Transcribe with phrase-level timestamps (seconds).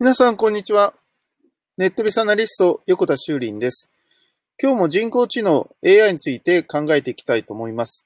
[0.00, 0.92] 皆さん、こんにちは。
[1.78, 3.88] ネットビスアナリスト、横田修林です。
[4.60, 8.04] 今日も人工知能 AI について考えていきたいと思います。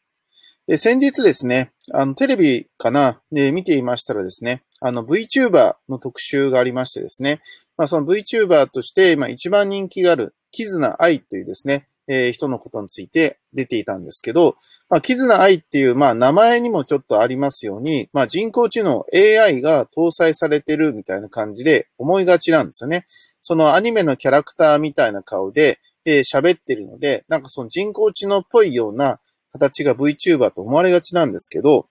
[0.69, 7.41] え先日ですね、あの、テレビかな、ね、見ていましたらですね、あの、VTuber の特集がありましてですね、
[7.79, 14.57] まあ、その VTuber として、まあ、一番人気がある、キズナアイというですね、えー、人のことについて出ていたんですけど、
[14.89, 23.07] まあ、キズナアイっていう、まあ、名前にもちょっとありますように、まあ、人工知能 AI が搭載されてるみたいな感じで思いがちなんですよね。
[23.43, 29.21] そのアニメのキャラクターみたいな顔で、えー、喋ってるので、なんかその人工知能っぽいような
[29.53, 31.89] 形が VTuber と思われがちなんですけど、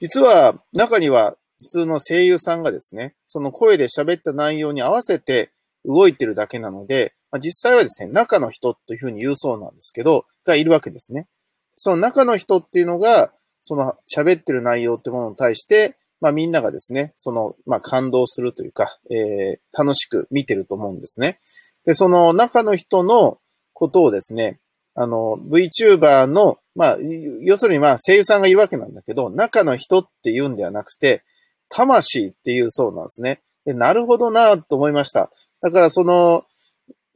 [0.00, 5.50] 実は中には普通の声優さんがですね、その声で喋った内容に合わせて
[5.84, 11.28] 動いてるだけなので、まあ、実際はですね、中の人というふうに言うそうなんですけど、がいるわけですね。
[11.74, 21.38] その中の人っていうのが、その喋ってる内容ってものに対して、まあみんながですね、その、まあ感動するというか、えー、楽しく見てると思うんですね。
[21.84, 23.38] で、その中の人の
[23.72, 24.60] ことをですね、
[24.94, 26.96] あの、VTuber の、まあ、
[27.42, 31.22] 要するにまあ声優さんがいるわけなんだけど、中の人って言うんではなくて、
[31.68, 33.42] 魂っていうそうなんですね。
[33.64, 35.30] でなるほどなと思いました。
[35.60, 36.44] だからその、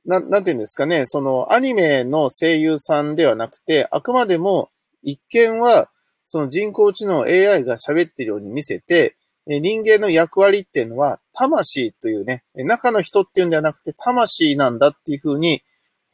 [0.05, 4.71] な、なんていうんですかね、そのアニメの声優さんではなくて、あくまでも
[5.03, 5.91] 一見は、
[6.27, 15.63] その人工知能 AI が喋ってるように見せて、人間の役割っていうのは、魂というね、中の人っていうんではなくて、魂なんだっていうふうに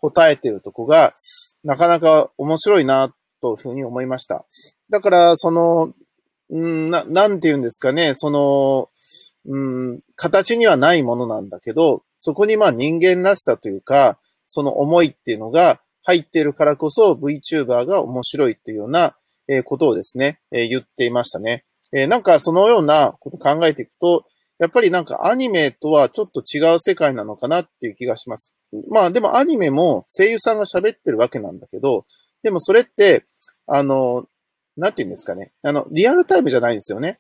[0.00, 1.14] 答えてるとこが、
[1.62, 4.46] なかなか面白いな、というふうに思いました。
[4.90, 5.94] だから、その、
[6.52, 8.88] んな、なんて言うんですかね、その、
[9.48, 19.16] うん、形にはないものなんだけど、そこにまあ人間らしさというか、その思いっていうのが入ってるからこそ VTuber が面白いっていうような
[19.64, 21.64] ことをですね、言っていましたね。
[21.92, 24.24] なんかそのようなこと考えていくと、
[24.58, 28.54] やっぱりなんかアニメとはちょっと違う世界なのかなっていう気がします。
[28.90, 32.04] まあでもアニメも声優さんが喋ってるわけなんだけど、
[32.42, 33.24] でもそれって、
[33.66, 34.26] あの、
[34.76, 35.52] なんて言うんですかね。
[35.62, 37.18] あの、リアルタイムじゃないんですよね。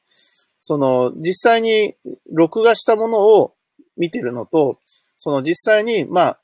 [0.60, 1.94] その、実際に
[2.32, 3.54] 録画したものを
[3.96, 4.80] 見てるのと、
[5.16, 6.40] その実際に、まあ、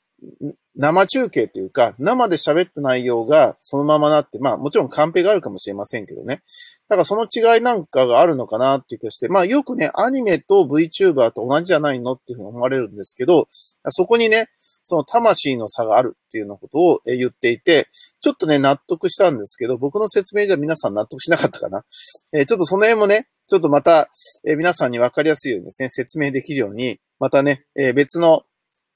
[0.77, 6.43] 生中継というか、生で喋った内容がそのままなって、まあもちろんカンペがあるかもしれませんけどね。
[6.89, 13.47] だからその違いなんかがあるのかなっていう気がして、まあよくね、アニメと VTuber と同じじゃないのっていうふうに思われるんですけど、
[13.89, 14.49] そこにね、
[14.83, 17.87] その魂の差があるっていうようなことを言っていて、
[18.19, 21.85] ちょっとね、納得したんですけど、僕の説明じゃ皆さん納得しなかったかな。
[22.33, 24.09] えー、ちょっとその辺もね、ちょっとまた、
[24.47, 28.43] えー、皆さんにわかりやすいようにですね、説明できるように、またね、え、別の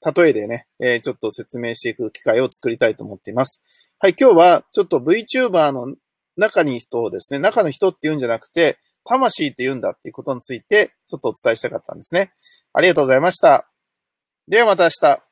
[0.06, 3.62] 例えでね、え、ちょっと説明していく機会を作りたいと思っています。
[4.00, 5.96] はい、今日はちょっと VTuber の
[6.38, 12.32] 中に人をですね、中の人って言うんじゃなくて、魂って言うんだっていうことについて、ちょっとお伝えしたかったんですね。
[12.74, 13.70] ありがとうございました。
[14.48, 15.29] ではまた明日。